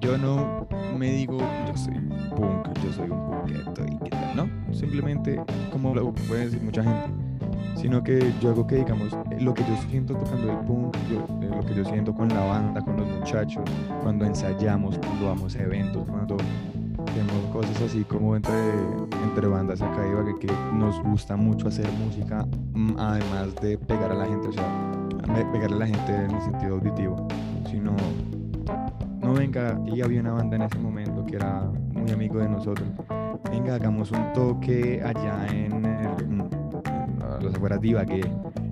Yo 0.00 0.16
no 0.16 0.66
me 0.96 1.10
digo 1.10 1.38
yo 1.38 1.76
soy 1.76 1.94
punk, 2.36 2.68
yo 2.84 2.92
soy 2.92 3.10
un 3.10 3.30
punketo 3.30 3.84
y 3.86 3.98
qué 4.04 4.10
tal, 4.10 4.36
no. 4.36 4.74
Simplemente 4.74 5.40
como 5.72 5.94
lo 5.94 6.12
puede 6.12 6.46
decir 6.46 6.62
mucha 6.62 6.82
gente 6.82 7.28
sino 7.80 8.02
que 8.02 8.32
yo 8.40 8.50
hago 8.50 8.66
que, 8.66 8.76
digamos, 8.76 9.16
lo 9.40 9.54
que 9.54 9.62
yo 9.62 9.76
siento 9.88 10.14
tocando 10.14 10.50
el 10.50 10.58
punk, 10.66 10.96
eh, 10.96 11.48
lo 11.48 11.64
que 11.64 11.74
yo 11.74 11.84
siento 11.84 12.12
con 12.12 12.28
la 12.28 12.44
banda, 12.44 12.80
con 12.80 12.96
los 12.96 13.06
muchachos, 13.08 13.62
cuando 14.02 14.24
ensayamos, 14.24 14.98
cuando 14.98 15.26
vamos 15.26 15.54
a 15.54 15.62
eventos, 15.62 16.04
cuando 16.08 16.36
tenemos 17.14 17.44
cosas 17.52 17.80
así 17.82 18.04
como 18.04 18.36
entre, 18.36 18.54
entre 19.24 19.46
bandas 19.46 19.80
acá 19.80 20.02
y 20.06 20.38
que 20.38 20.52
nos 20.74 21.00
gusta 21.02 21.36
mucho 21.36 21.68
hacer 21.68 21.88
música, 21.92 22.46
mm, 22.74 22.98
además 22.98 23.54
de 23.62 23.78
pegar 23.78 24.12
a 24.12 24.14
la 24.14 24.26
gente, 24.26 24.48
o 24.48 24.52
sea, 24.52 24.92
pegarle 25.52 25.76
a 25.76 25.78
la 25.80 25.86
gente 25.86 26.14
en 26.14 26.30
el 26.30 26.42
sentido 26.42 26.74
auditivo, 26.74 27.28
sino, 27.70 27.94
no 29.20 29.34
venga, 29.34 29.78
y 29.86 30.00
había 30.00 30.20
una 30.20 30.32
banda 30.32 30.56
en 30.56 30.62
ese 30.62 30.78
momento 30.78 31.24
que 31.26 31.36
era 31.36 31.62
muy 31.92 32.10
amigo 32.10 32.38
de 32.38 32.48
nosotros, 32.48 32.88
venga, 33.50 33.74
hagamos 33.74 34.10
un 34.10 34.32
toque 34.32 35.02
allá 35.04 35.46
en 35.50 35.84
el 35.84 36.28
los 37.42 37.54
afueras 37.54 37.80
de 37.80 37.88
Ibagué, 37.88 38.20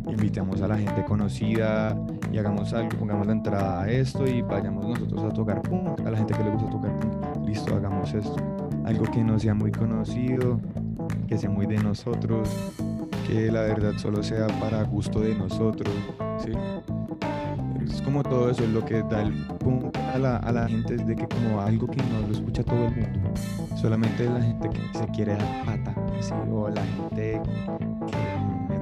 invitemos 0.08 0.60
a 0.62 0.68
la 0.68 0.76
gente 0.76 1.04
conocida 1.04 1.96
y 2.32 2.38
hagamos 2.38 2.72
algo, 2.72 2.90
pongamos 2.98 3.26
la 3.26 3.32
entrada 3.32 3.82
a 3.82 3.90
esto 3.90 4.26
y 4.26 4.42
vayamos 4.42 4.86
nosotros 4.86 5.24
a 5.24 5.28
tocar 5.30 5.62
punk, 5.62 6.00
a 6.00 6.10
la 6.10 6.18
gente 6.18 6.34
que 6.34 6.44
le 6.44 6.50
gusta 6.50 6.70
tocar 6.70 6.98
punk, 6.98 7.15
listo, 7.46 7.74
hagamos 7.74 8.12
esto. 8.12 8.36
Algo 8.84 9.04
que 9.04 9.22
no 9.22 9.38
sea 9.38 9.54
muy 9.54 9.72
conocido, 9.72 10.60
que 11.26 11.38
sea 11.38 11.50
muy 11.50 11.66
de 11.66 11.78
nosotros, 11.78 12.48
que 13.26 13.50
la 13.50 13.62
verdad 13.62 13.92
solo 13.96 14.22
sea 14.22 14.46
para 14.60 14.82
gusto 14.82 15.20
de 15.20 15.34
nosotros. 15.34 15.94
Es 17.84 18.02
como 18.02 18.22
todo 18.22 18.50
eso, 18.50 18.64
es 18.64 18.70
lo 18.70 18.84
que 18.84 19.02
da 19.02 19.22
el 19.22 19.32
punk 19.58 19.96
a 19.96 20.18
la, 20.18 20.36
a 20.36 20.52
la 20.52 20.68
gente, 20.68 20.96
es 20.96 21.06
de 21.06 21.14
que 21.14 21.26
como 21.28 21.60
algo 21.60 21.86
que 21.86 22.02
no 22.02 22.26
lo 22.26 22.32
escucha 22.32 22.62
todo 22.64 22.86
el 22.86 22.96
mundo, 22.96 23.30
solamente 23.76 24.28
la 24.28 24.42
gente 24.42 24.68
que 24.68 24.98
se 24.98 25.06
quiere 25.08 25.36
dar 25.36 25.64
pata, 25.64 25.94
o 26.50 26.68
la 26.68 26.82
gente 26.84 27.40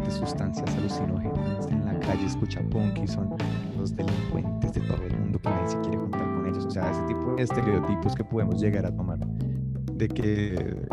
que 0.03 0.11
sustancias 0.15 0.75
alucinógenas 0.77 1.67
en 1.69 1.85
la 1.85 1.99
calle, 2.01 2.27
escucha 2.27 2.61
punk 2.71 2.99
y 3.03 3.07
son 3.07 3.35
los 3.79 3.95
delincuentes 3.95 4.73
de 4.73 4.81
todo 4.83 5.03
el 5.05 5.19
mundo 5.19 5.39
que 5.39 5.49
nadie 5.49 5.69
se 5.69 5.81
quiere 5.81 5.99
juntar 5.99 6.23
con 6.23 6.34
ellos. 6.55 6.67
O 6.67 6.71
sea, 6.71 6.91
ese 6.91 7.03
tipo 7.03 7.35
de 7.37 7.43
estereotipos 7.43 8.15
que 8.15 8.25
podemos 8.25 8.61
llegar 8.61 8.87
a 8.87 8.95
tomar 8.95 9.19
de 9.19 10.09
que 10.09 10.87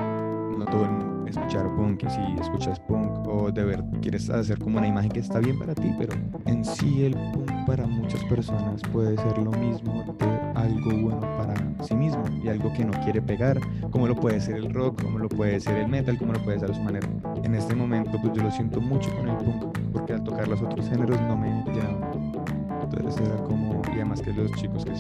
no 0.58 0.66
todo 0.66 0.86
el 0.86 1.12
escuchar 1.28 1.66
punk 1.76 2.04
y 2.04 2.10
si 2.10 2.22
escuchas 2.42 2.80
punk 2.82 3.28
o 3.28 3.52
de 3.52 3.64
ver 3.64 3.84
quieres 4.02 4.30
hacer 4.30 4.60
como 4.60 4.78
una 4.78 4.88
imagen 4.88 5.12
que 5.12 5.22
está 5.22 5.40
bien 5.40 5.58
para 5.58 5.74
ti, 5.74 5.94
pero 5.98 6.14
en 6.46 6.64
sí 6.66 7.06
el 7.06 7.14
punk 7.14 7.50
para 7.66 7.88
muchas 7.88 8.24
personas 8.26 8.82
puede 8.92 9.16
ser 9.18 9.38
lo 9.38 9.52
mismo 9.52 10.16
de 10.20 10.42
algo 10.56 10.92
bueno 11.02 11.22
para 11.38 11.54
sí 11.84 11.96
mismo 11.96 12.24
y 12.44 12.50
algo 12.50 12.72
que 12.74 12.84
no 12.84 12.92
quiere 13.04 13.22
pegar, 13.22 13.60
como 13.92 14.08
lo 14.08 14.16
puede 14.16 14.42
ser 14.42 14.56
el 14.56 14.74
rock, 14.74 15.02
como 15.04 15.20
lo 15.20 15.30
puede 15.30 15.60
ser 15.60 15.78
el 15.78 15.88
metal, 15.88 16.18
como 16.18 16.34
lo 16.34 16.44
puede 16.44 16.60
ser 16.60 16.72
a 16.72 16.74
su 16.74 16.82
manera. 16.82 17.08
En 17.44 17.56
este 17.56 17.76
momento 17.76 18.12
pues 18.22 18.34
yo 18.34 18.44
lo 18.44 18.52
siento 18.52 18.82
mucho 18.82 19.10
con 19.16 19.30
el 19.30 19.38
punk, 19.38 19.78
porque 19.94 20.14
al 20.14 20.24
tocar 20.24 20.48
los 20.48 20.62
otros 20.62 20.88
géneros 20.90 21.20
no 21.22 21.38
me 21.38 21.50
llaman. 21.68 22.34
Entonces 22.84 23.26
era 23.26 23.38
como, 23.44 23.82
y 23.88 23.96
además 23.96 24.22
que 24.22 24.34
los 24.34 24.52
chicos 24.54 24.86
que, 24.86 24.92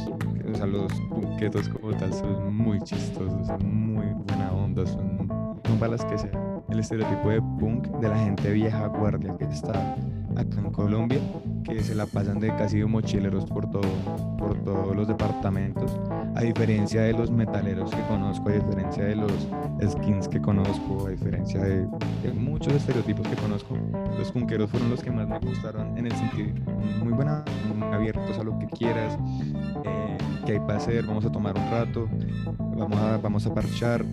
sea, 0.61 0.67
los 0.67 0.93
punketos 1.09 1.69
como 1.69 1.91
tal 1.95 2.13
son 2.13 2.55
muy 2.55 2.79
chistosos, 2.81 3.47
son 3.47 3.93
muy 3.93 4.05
buena 4.27 4.51
onda, 4.51 4.85
son, 4.85 5.27
son 5.65 5.79
balas 5.79 6.05
que 6.05 6.17
sea 6.17 6.31
el 6.69 6.79
estereotipo 6.79 7.29
de 7.29 7.41
punk 7.59 7.87
de 7.99 8.07
la 8.07 8.17
gente 8.17 8.51
vieja 8.51 8.87
guardia 8.87 9.35
que 9.37 9.45
está 9.45 9.95
acá 10.41 10.59
en 10.59 10.71
Colombia, 10.71 11.19
que 11.63 11.81
se 11.83 11.95
la 11.95 12.05
pasan 12.05 12.39
de 12.39 12.49
casi 12.55 12.79
de 12.79 12.85
mochileros 12.85 13.45
por, 13.45 13.69
todo, 13.69 13.89
por 14.37 14.55
todos 14.63 14.95
los 14.95 15.07
departamentos, 15.07 15.97
a 16.35 16.41
diferencia 16.41 17.03
de 17.03 17.13
los 17.13 17.31
metaleros 17.31 17.91
que 17.91 18.01
conozco, 18.07 18.49
a 18.49 18.53
diferencia 18.53 19.03
de 19.05 19.15
los 19.15 19.31
skins 19.91 20.27
que 20.27 20.41
conozco, 20.41 21.07
a 21.07 21.11
diferencia 21.11 21.61
de, 21.61 21.87
muchos 22.33 22.73
estereotipos 22.73 23.27
que 23.27 23.35
conozco, 23.35 23.77
los 24.17 24.31
punkeros 24.31 24.69
fueron 24.69 24.89
los 24.89 25.01
que 25.01 25.11
más 25.11 25.27
me 25.27 25.39
gustaron 25.39 25.97
en 25.97 26.07
el 26.07 26.13
sentido 26.13 26.49
muy 27.03 27.13
buena, 27.13 27.43
abiertos 27.91 28.37
a 28.37 28.43
lo 28.43 28.57
que 28.59 28.67
quieras, 28.67 29.17
eh, 29.85 30.17
que 30.45 30.53
hay 30.53 30.59
para 30.59 30.77
hacer, 30.77 31.05
vamos 31.05 31.25
a 31.25 31.31
tomar 31.31 31.57
un 31.57 31.71
rato, 31.71 32.09
vamos 32.57 32.99
a, 32.99 33.17
vamos 33.17 33.45
a 33.45 33.53
parchar. 33.53 34.03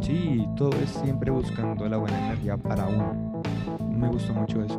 Sí, 0.00 0.46
todo 0.56 0.70
es 0.80 0.90
siempre 0.90 1.30
buscando 1.30 1.88
la 1.88 1.96
buena 1.96 2.18
energía 2.26 2.56
para 2.56 2.86
uno. 2.86 3.42
Me 3.90 4.08
gustó 4.08 4.32
mucho 4.32 4.62
eso 4.62 4.78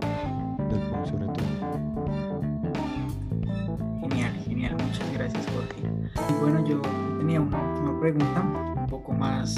bueno, 6.40 6.66
yo 6.66 6.82
tenía 7.18 7.42
una 7.42 7.58
última 7.58 8.00
pregunta, 8.00 8.42
un 8.78 8.88
poco 8.88 9.12
más 9.12 9.56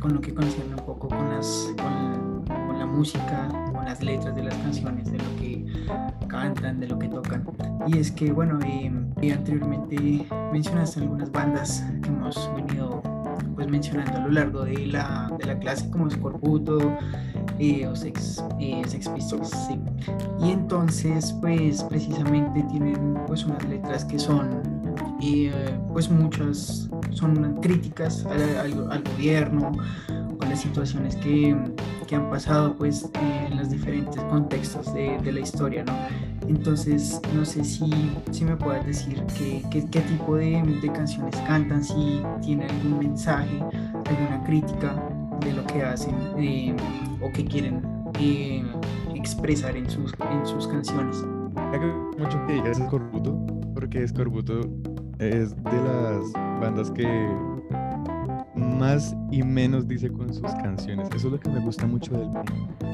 con 0.00 0.14
lo 0.14 0.20
que 0.20 0.32
concierne 0.32 0.74
un 0.74 0.86
poco 0.86 1.08
con, 1.08 1.28
las, 1.28 1.74
con, 1.76 2.44
con 2.46 2.78
la 2.78 2.86
música, 2.86 3.48
con 3.72 3.84
las 3.84 4.02
letras 4.02 4.34
de 4.34 4.44
las 4.44 4.54
canciones, 4.58 5.10
de 5.10 5.18
lo 5.18 5.36
que 5.36 5.66
cantan, 6.28 6.80
de 6.80 6.88
lo 6.88 6.98
que 6.98 7.08
tocan. 7.08 7.44
Y 7.86 7.98
es 7.98 8.12
que, 8.12 8.32
bueno, 8.32 8.58
eh, 8.64 9.32
anteriormente 9.32 10.26
mencionaste 10.52 11.00
algunas 11.00 11.32
bandas 11.32 11.84
que 12.02 12.08
hemos 12.08 12.50
venido 12.54 13.02
pues 13.54 13.66
mencionando 13.66 14.18
a 14.18 14.20
lo 14.20 14.30
largo 14.30 14.64
de 14.64 14.86
la, 14.86 15.32
de 15.36 15.46
la 15.46 15.58
clase 15.58 15.90
como 15.90 16.08
Scorbuto, 16.08 16.78
eh, 17.58 17.88
o 17.88 17.96
Sex, 17.96 18.44
eh, 18.60 18.82
Sex 18.86 19.08
Pistols, 19.08 19.48
sí. 19.48 19.80
Y 20.40 20.52
entonces, 20.52 21.32
pues 21.40 21.82
precisamente 21.82 22.62
tienen 22.70 23.18
pues 23.26 23.44
unas 23.44 23.64
letras 23.64 24.04
que 24.04 24.16
son, 24.16 24.77
eh, 25.20 25.78
pues 25.92 26.10
muchas, 26.10 26.88
son 27.10 27.60
críticas 27.60 28.24
al, 28.26 28.90
al, 28.90 29.02
gobierno 29.02 29.72
o 30.40 30.44
las 30.44 30.60
situaciones 30.60 31.16
que, 31.16 31.56
que, 32.06 32.14
han 32.14 32.30
pasado 32.30 32.76
pues 32.76 33.10
en 33.20 33.56
los 33.56 33.70
diferentes 33.70 34.22
contextos 34.24 34.92
de, 34.94 35.18
de 35.18 35.32
la 35.32 35.40
historia, 35.40 35.84
¿no? 35.84 35.92
Entonces, 36.48 37.20
no 37.34 37.44
sé 37.44 37.62
si, 37.62 37.90
si 38.30 38.44
me 38.44 38.56
puedes 38.56 38.86
decir 38.86 39.22
qué, 39.36 39.62
qué, 39.70 39.84
qué 39.90 40.00
tipo 40.00 40.36
de, 40.36 40.62
de, 40.80 40.92
canciones 40.92 41.36
cantan, 41.46 41.84
si 41.84 42.22
tienen 42.40 42.70
algún 42.70 42.98
mensaje, 43.00 43.58
alguna 44.06 44.42
crítica 44.46 44.94
de 45.40 45.52
lo 45.52 45.64
que 45.66 45.82
hacen 45.82 46.14
eh, 46.38 46.74
o 47.20 47.30
que 47.32 47.44
quieren 47.44 47.82
eh, 48.18 48.64
expresar 49.14 49.76
en 49.76 49.90
sus, 49.90 50.14
en 50.30 50.46
sus 50.46 50.66
canciones. 50.66 51.22
Mucho 52.18 52.46
que 52.46 52.54
digas 52.54 52.78
Escorbuto, 52.78 53.36
porque 53.74 54.02
Escorbuto 54.02 54.60
es 55.18 55.56
de 55.64 55.82
las 55.82 56.32
bandas 56.60 56.90
que 56.90 57.06
más 58.54 59.16
y 59.30 59.42
menos 59.42 59.88
dice 59.88 60.10
con 60.10 60.32
sus 60.32 60.52
canciones. 60.62 61.08
Eso 61.14 61.28
es 61.28 61.32
lo 61.32 61.40
que 61.40 61.50
me 61.50 61.60
gusta 61.60 61.86
mucho 61.86 62.12
del. 62.12 62.30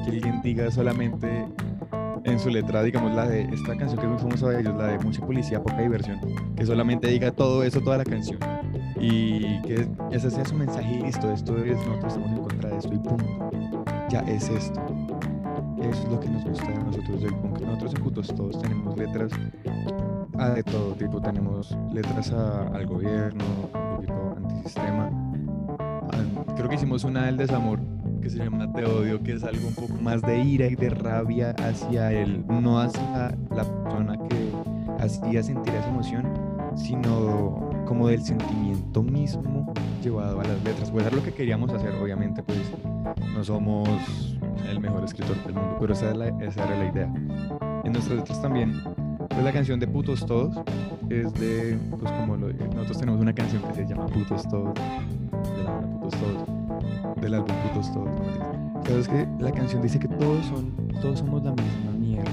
Que 0.03 0.11
alguien 0.11 0.41
diga 0.41 0.69
solamente 0.71 1.47
en 2.23 2.39
su 2.39 2.49
letra, 2.49 2.81
digamos, 2.83 3.13
la 3.13 3.27
de 3.27 3.43
esta 3.43 3.75
canción 3.77 3.99
que 3.99 4.05
es 4.05 4.11
muy 4.11 4.19
famosa 4.19 4.49
de 4.49 4.61
ellos, 4.61 4.75
la 4.75 4.87
de 4.87 4.99
mucha 4.99 5.23
policía, 5.25 5.61
poca 5.61 5.79
diversión, 5.81 6.19
que 6.55 6.65
solamente 6.65 7.07
diga 7.07 7.31
todo 7.31 7.63
eso, 7.63 7.81
toda 7.81 7.97
la 7.97 8.03
canción. 8.03 8.39
Y 8.99 9.61
que 9.61 9.87
ese 10.11 10.31
sea 10.31 10.45
su 10.45 10.55
mensaje 10.55 10.99
y 10.99 11.03
listo, 11.03 11.31
esto 11.31 11.57
es, 11.63 11.77
nosotros 11.77 12.15
estamos 12.15 12.31
en 12.31 12.43
contra 12.43 12.69
de 12.71 12.77
esto 12.77 12.93
y 12.93 12.97
punto. 12.97 13.49
Ya 14.09 14.19
es 14.21 14.49
esto. 14.49 14.81
Eso 15.81 16.03
es 16.03 16.09
lo 16.09 16.19
que 16.19 16.29
nos 16.29 16.43
gusta 16.45 16.67
de 16.67 16.83
nosotros 16.83 17.21
del 17.21 17.35
punk. 17.35 17.61
Nosotros 17.61 17.93
en 17.93 18.35
todos 18.35 18.61
tenemos 18.61 18.97
letras 18.97 19.31
a 20.39 20.49
de 20.49 20.63
todo 20.63 20.93
tipo. 20.93 21.21
Tenemos 21.21 21.77
letras 21.93 22.31
al 22.31 22.85
gobierno, 22.85 23.43
un 23.73 23.95
poquito 23.95 24.35
antisistema. 24.37 25.09
creo 26.55 26.69
que 26.69 26.75
hicimos 26.75 27.03
una 27.03 27.25
del 27.25 27.37
desamor 27.37 27.79
que 28.21 28.29
se 28.29 28.39
llama 28.39 28.71
Te 28.73 28.85
odio, 28.85 29.21
que 29.21 29.33
es 29.33 29.43
algo 29.43 29.67
un 29.67 29.75
poco 29.75 29.93
más 30.01 30.21
de 30.21 30.39
ira 30.39 30.67
y 30.67 30.75
de 30.75 30.89
rabia 30.89 31.51
hacia 31.59 32.11
él, 32.11 32.43
no 32.47 32.79
hacia 32.79 33.37
la 33.51 33.63
persona 33.63 34.17
que 34.29 34.51
hacía 35.03 35.43
sentir 35.43 35.73
esa 35.75 35.87
emoción, 35.89 36.33
sino 36.75 37.69
como 37.85 38.07
del 38.07 38.23
sentimiento 38.23 39.03
mismo 39.03 39.73
llevado 40.03 40.39
a 40.39 40.43
las 40.43 40.63
letras. 40.63 40.89
Pues 40.91 41.05
era 41.05 41.15
lo 41.15 41.23
que 41.23 41.33
queríamos 41.33 41.71
hacer, 41.71 41.93
obviamente, 42.01 42.41
pues 42.41 42.59
no 43.33 43.43
somos 43.43 43.87
el 44.69 44.79
mejor 44.79 45.03
escritor 45.03 45.35
del 45.43 45.53
mundo, 45.53 45.77
pero 45.79 45.93
esa, 45.93 46.11
esa 46.11 46.63
era 46.63 46.77
la 46.77 46.85
idea. 46.85 47.13
En 47.83 47.91
nuestras 47.91 48.17
letras 48.17 48.41
también, 48.41 48.81
pues 49.35 49.43
la 49.43 49.51
canción 49.51 49.79
de 49.79 49.87
Putos 49.87 50.25
Todos 50.25 50.55
es 51.09 51.33
de, 51.33 51.77
pues 51.99 52.11
como 52.13 52.37
nosotros 52.37 52.97
tenemos 52.97 53.19
una 53.19 53.33
canción 53.33 53.61
que 53.63 53.73
se 53.73 53.85
llama 53.85 54.05
Putos 54.07 54.47
Todos, 54.47 54.73
de 54.73 55.63
la 55.63 55.71
banda 55.71 55.99
Putos 55.99 56.19
Todos 56.21 56.55
del 57.21 57.33
álbum 57.33 57.55
Putos 57.67 57.91
Todos. 57.91 58.09
Pero 58.83 58.99
es 58.99 59.07
que 59.07 59.27
la 59.39 59.51
canción 59.51 59.81
dice 59.81 59.99
que 59.99 60.07
todos, 60.07 60.45
son, 60.45 60.73
todos 61.01 61.19
somos 61.19 61.43
la 61.43 61.51
misma 61.51 61.91
mierda, 61.97 62.31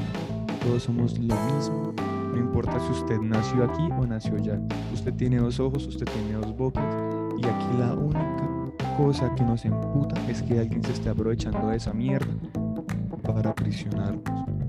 todos 0.62 0.82
somos 0.84 1.18
lo 1.18 1.34
mismo. 1.54 1.92
No 2.32 2.38
importa 2.38 2.78
si 2.78 2.92
usted 2.92 3.18
nació 3.20 3.64
aquí 3.64 3.88
o 3.98 4.06
nació 4.06 4.36
allá. 4.36 4.60
Usted 4.92 5.12
tiene 5.14 5.38
dos 5.38 5.58
ojos, 5.60 5.86
usted 5.86 6.06
tiene 6.06 6.34
dos 6.34 6.56
bocas. 6.56 6.84
Y 7.36 7.44
aquí 7.44 7.66
la 7.78 7.94
única 7.94 8.48
cosa 8.96 9.34
que 9.34 9.42
nos 9.42 9.64
emputa 9.64 10.14
es 10.28 10.42
que 10.42 10.58
alguien 10.58 10.84
se 10.84 10.92
esté 10.92 11.08
aprovechando 11.08 11.68
de 11.68 11.76
esa 11.76 11.92
mierda 11.92 12.32
para 13.22 13.50
aprisionarnos, 13.50 14.22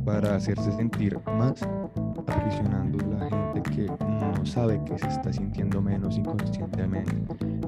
para 0.05 0.35
hacerse 0.35 0.71
sentir 0.71 1.19
más, 1.37 1.67
aprisionando 2.43 2.97
la 3.17 3.29
gente 3.29 3.61
que 3.71 3.87
no 3.87 4.45
sabe 4.45 4.81
que 4.85 4.97
se 4.99 5.07
está 5.07 5.31
sintiendo 5.31 5.81
menos 5.81 6.17
inconscientemente. 6.17 7.15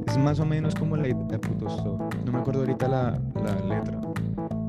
Es 0.08 0.18
más 0.18 0.40
o 0.40 0.46
menos 0.46 0.76
como 0.76 0.98
la 0.98 1.08
idea 1.08 1.26
de 1.28 1.40
puto 1.40 1.68
stop. 1.68 2.02
No 2.26 2.32
me 2.32 2.40
acuerdo 2.40 2.62
ahorita 2.62 2.88
la, 2.88 3.20
la 3.44 3.56
letra, 3.66 4.00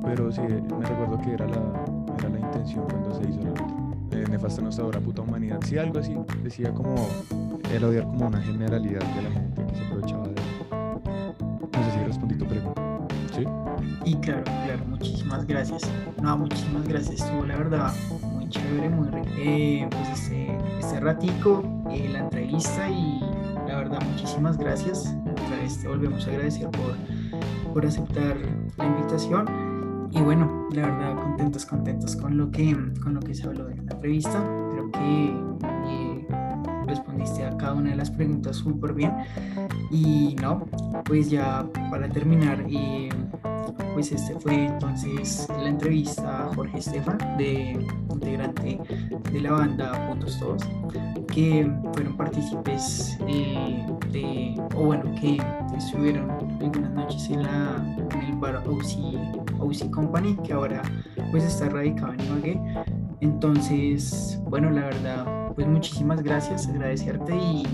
pero 0.04 0.30
sí 0.30 0.40
me 0.40 0.86
recuerdo 0.86 1.18
que 1.20 1.32
era 1.32 1.46
la, 1.46 1.84
era 2.18 2.28
la 2.28 2.38
intención 2.38 2.84
cuando 2.88 3.14
se 3.14 3.28
hizo 3.28 3.40
la 3.40 3.50
letra. 3.50 3.66
Eh, 4.12 4.24
nefasta 4.30 4.62
nuestra 4.62 4.86
obra, 4.86 5.00
puta 5.00 5.22
humanidad. 5.22 5.58
Sí, 5.64 5.76
algo 5.76 5.98
así. 5.98 6.16
Decía 6.42 6.72
como 6.72 6.94
el 7.72 7.84
odiar 7.84 8.04
como 8.04 8.28
una 8.28 8.40
generalidad 8.40 9.00
de 9.00 9.22
la 9.22 9.30
gente 9.30 9.66
que 9.66 9.74
se 9.74 9.84
aprovechaba 9.84 10.28
de 10.28 10.34
No 10.34 11.84
sé 11.84 11.98
si 11.98 12.04
respondí 12.04 12.34
tu 12.36 12.46
pregunta. 12.46 12.82
¿Sí? 13.34 13.44
Y 14.04 14.14
claro, 14.16 14.44
claro, 14.44 14.84
muchísimas 14.88 15.46
gracias. 15.46 15.82
No, 16.22 16.38
muchísimas 16.38 16.86
gracias. 16.86 17.20
Estuvo 17.20 17.44
la 17.44 17.56
verdad 17.56 17.92
muy 18.46 18.50
chévere, 18.50 18.88
muy. 18.88 19.08
Eh, 19.38 19.88
pues 19.90 20.08
este, 20.10 20.56
este 20.78 21.00
ratico, 21.00 21.64
eh, 21.90 22.08
la 22.12 22.20
entrevista 22.20 22.88
y 22.88 23.20
la 23.66 23.78
verdad 23.78 24.00
muchísimas 24.12 24.56
gracias. 24.56 25.16
Otra 25.30 25.44
te 25.82 25.88
volvemos 25.88 26.26
a 26.26 26.30
agradecer 26.30 26.68
por, 26.70 27.72
por 27.72 27.84
aceptar 27.84 28.36
la 28.76 28.86
invitación. 28.86 29.46
Y 30.12 30.20
bueno, 30.20 30.68
la 30.72 30.82
verdad 30.82 31.16
contentos, 31.16 31.66
contentos 31.66 32.14
con 32.16 32.36
lo 32.36 32.50
que, 32.50 32.76
con 33.02 33.14
lo 33.14 33.20
que 33.20 33.34
se 33.34 33.46
habló 33.46 33.68
en 33.68 33.84
la 33.86 33.92
entrevista. 33.92 34.44
Creo 34.70 34.90
que 34.92 35.34
eh, 35.88 36.26
respondiste 36.86 37.44
a 37.44 37.56
cada 37.56 37.74
una 37.74 37.90
de 37.90 37.96
las 37.96 38.10
preguntas 38.12 38.56
súper 38.56 38.92
bien. 38.92 39.12
Y 39.90 40.36
no, 40.40 40.64
pues 41.04 41.30
ya 41.30 41.66
para 41.90 42.08
terminar, 42.08 42.64
eh, 42.68 43.08
pues 43.94 44.12
este 44.12 44.38
fue 44.38 44.66
entonces 44.66 45.48
la 45.48 45.68
entrevista 45.68 46.44
a 46.44 46.54
Jorge 46.54 46.78
Estefan, 46.78 47.18
de, 47.38 47.84
integrante 48.26 48.78
de 49.32 49.40
la 49.40 49.52
banda 49.52 50.08
Puntos 50.08 50.38
Todos, 50.38 50.62
que 51.32 51.70
fueron 51.92 52.16
partícipes 52.16 53.18
eh, 53.28 53.86
de, 54.10 54.54
o 54.74 54.86
bueno, 54.86 55.04
que 55.20 55.38
estuvieron 55.76 56.30
algunas 56.30 56.90
noches 56.92 57.30
en, 57.30 57.42
la, 57.44 57.96
en 58.12 58.22
el 58.22 58.36
bar 58.36 58.56
OC, 58.66 59.60
OC 59.60 59.90
Company, 59.90 60.36
que 60.44 60.52
ahora 60.52 60.82
pues 61.30 61.44
está 61.44 61.68
radicado 61.68 62.14
en 62.14 62.20
Ibagué. 62.20 62.60
Entonces, 63.20 64.40
bueno, 64.44 64.70
la 64.70 64.86
verdad, 64.86 65.52
pues 65.54 65.66
muchísimas 65.66 66.22
gracias, 66.22 66.68
agradecerte 66.68 67.34
y, 67.36 67.64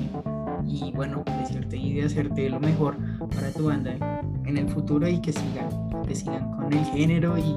y 0.67 0.93
bueno, 0.93 1.25
decirte 1.41 1.77
y 1.77 1.95
de 1.95 2.05
hacerte 2.05 2.49
lo 2.51 2.61
mejor 2.61 2.97
para 3.35 3.51
tu 3.53 3.67
banda 3.67 3.97
en 4.45 4.57
el 4.57 4.69
futuro 4.69 5.09
y 5.09 5.21
que 5.21 5.33
sigan, 5.33 5.69
que 6.07 6.15
sigan 6.15 6.51
con 6.53 6.73
el 6.73 6.85
género 6.87 7.37
y, 7.39 7.57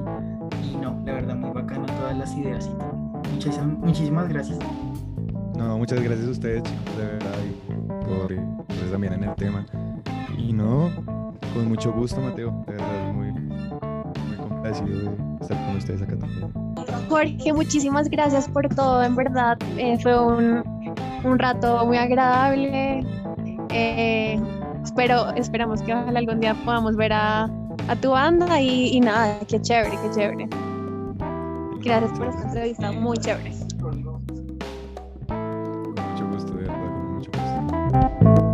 y 0.63 0.77
no, 0.77 1.01
la 1.05 1.13
verdad, 1.13 1.34
bacano 1.65 1.85
todas 1.85 2.17
las 2.17 2.35
ideas 2.37 2.67
y 2.67 2.77
todo. 2.77 2.93
Muchísimas, 3.33 3.67
muchísimas 3.79 4.29
gracias. 4.29 4.59
No, 5.57 5.77
muchas 5.77 6.01
gracias 6.01 6.27
a 6.27 6.31
ustedes, 6.31 6.63
chicos, 6.63 6.97
de 6.97 7.05
verdad, 7.05 7.35
y 7.43 8.05
por 8.05 8.27
pues, 8.67 8.91
también 8.91 9.13
en 9.13 9.23
el 9.23 9.35
tema. 9.35 9.65
Y 10.37 10.53
no, 10.53 10.91
con 11.53 11.69
mucho 11.69 11.91
gusto, 11.91 12.21
Mateo, 12.21 12.63
de 12.67 12.73
verdad, 12.73 13.13
muy, 13.13 13.31
muy 13.31 14.37
complacido 14.37 15.11
de 15.11 15.41
estar 15.41 15.65
con 15.65 15.77
ustedes 15.77 16.01
acá 16.01 16.17
también. 16.17 16.51
Jorge, 17.09 17.53
muchísimas 17.53 18.09
gracias 18.09 18.47
por 18.47 18.67
todo, 18.69 19.03
en 19.03 19.15
verdad, 19.15 19.57
eh, 19.77 19.97
fue 20.01 20.19
un, 20.19 20.63
un, 21.23 21.39
rato 21.39 21.85
muy 21.85 21.97
agradable. 21.97 23.05
Eh, 23.69 24.39
espero, 24.83 25.31
esperamos 25.35 25.81
que 25.81 25.93
ojalá 25.93 26.19
algún 26.19 26.39
día 26.39 26.53
podamos 26.65 26.95
ver 26.95 27.13
a, 27.13 27.43
a 27.87 27.95
tu 28.01 28.11
banda 28.11 28.59
y, 28.59 28.89
y 28.89 28.99
nada, 28.99 29.39
qué 29.47 29.61
chévere, 29.61 29.97
qué 30.03 30.11
chévere. 30.15 30.64
Gracias 31.85 32.17
por 32.17 32.27
esta 32.27 32.41
entrevista, 32.41 32.91
muy 32.91 33.15
chévere. 33.17 33.51
Con 33.79 34.01
mucho 35.93 36.27
gusto, 36.31 36.53
de 36.53 36.63
verdad, 36.63 36.81
con 36.81 37.13
mucho 37.13 37.29
gusto. 37.31 38.44